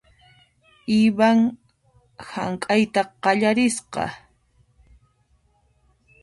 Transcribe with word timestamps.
Ivan 1.01 1.39
hank'ayta 2.29 3.01
qallarisqa. 3.23 4.03